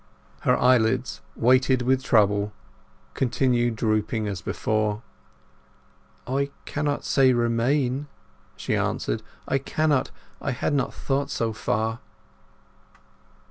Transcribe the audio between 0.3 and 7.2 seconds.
Her eyelids, weighted with trouble, continued drooping as before. "I cannot